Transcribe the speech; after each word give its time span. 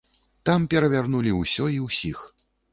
Там 0.49 0.65
перавярнулі 0.71 1.37
ўсё 1.43 1.71
і 1.77 1.81
ўсіх. 1.87 2.27